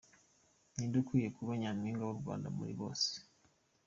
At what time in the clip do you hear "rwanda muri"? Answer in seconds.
2.19-2.73